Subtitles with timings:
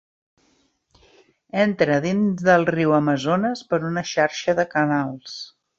[1.65, 5.43] Entra dins del riu Amazones per una xarxa de canals.